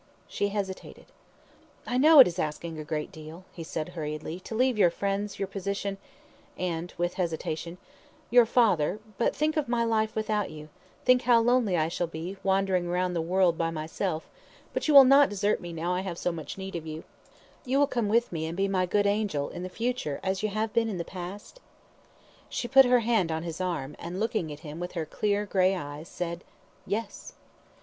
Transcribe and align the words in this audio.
She 0.27 0.47
hesitated. 0.47 1.05
"I 1.85 1.99
know 1.99 2.17
it 2.19 2.27
is 2.27 2.39
asking 2.39 2.79
a 2.79 2.83
great 2.83 3.11
deal," 3.11 3.45
he 3.53 3.63
said, 3.63 3.89
hurriedly, 3.89 4.39
"to 4.39 4.55
leave 4.55 4.75
your 4.79 4.89
friends, 4.89 5.37
your 5.37 5.47
position, 5.47 5.99
and" 6.57 6.91
with 6.97 7.13
hesitation 7.13 7.77
"your 8.31 8.47
father; 8.47 8.97
but 9.19 9.35
think 9.35 9.57
of 9.57 9.67
my 9.69 9.83
life 9.83 10.15
without 10.15 10.49
you 10.49 10.69
think 11.05 11.21
how 11.21 11.39
lonely 11.39 11.77
I 11.77 11.87
shall 11.87 12.07
be, 12.07 12.35
wandering 12.41 12.89
round 12.89 13.15
the 13.15 13.21
world 13.21 13.59
by 13.59 13.69
myself; 13.69 14.27
but 14.73 14.87
you 14.87 14.95
will 14.95 15.03
not 15.03 15.29
desert 15.29 15.61
me 15.61 15.71
now 15.71 15.93
I 15.93 16.01
have 16.01 16.17
so 16.17 16.31
much 16.31 16.57
need 16.57 16.75
of 16.75 16.87
you 16.87 17.03
you 17.63 17.77
will 17.77 17.85
come 17.85 18.07
with 18.09 18.31
me 18.31 18.47
and 18.47 18.57
be 18.57 18.67
my 18.67 18.87
good 18.87 19.05
angel 19.05 19.49
in 19.49 19.61
the 19.61 19.69
future 19.69 20.19
as 20.23 20.41
you 20.41 20.49
have 20.49 20.73
been 20.73 20.89
in 20.89 20.97
the 20.97 21.05
past?" 21.05 21.59
She 22.49 22.67
put 22.67 22.85
her 22.85 23.01
hand 23.01 23.31
on 23.31 23.43
his 23.43 23.61
arm, 23.61 23.95
and 23.99 24.19
looking 24.19 24.51
at 24.51 24.61
him 24.61 24.79
with 24.79 24.93
her 24.93 25.05
clear, 25.05 25.45
grey 25.45 25.75
eyes, 25.75 26.09
said 26.09 26.43
"Yes!" 26.87 27.33